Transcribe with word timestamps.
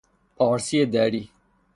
پارسی 0.35 0.85
دری 0.85 1.29